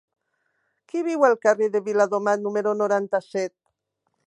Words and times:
Qui 0.91 1.03
viu 1.07 1.25
al 1.27 1.35
carrer 1.43 1.67
de 1.77 1.83
Viladomat 1.91 2.43
número 2.47 2.73
noranta-set? 2.81 3.57